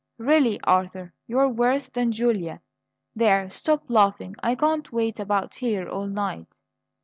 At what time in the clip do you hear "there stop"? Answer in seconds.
3.15-3.83